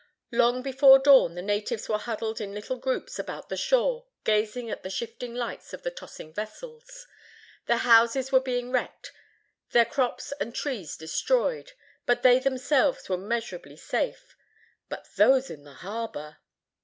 [0.31, 4.81] Long before dawn the natives were huddled in little groups about the shore, gazing at
[4.81, 7.05] the shifting lights of the tossing vessels.
[7.67, 9.11] Their houses were being wrecked,
[9.73, 11.73] their crops and trees destroyed,
[12.07, 14.35] but they themselves were measurably safe.
[14.89, 16.37] But those in the harbor!